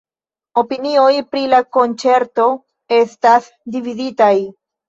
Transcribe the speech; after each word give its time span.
Opinioj 0.61 1.11
pri 1.33 1.43
la 1.51 1.59
konĉerto 1.77 2.49
estas 3.01 3.49
dividitaj. 3.77 4.35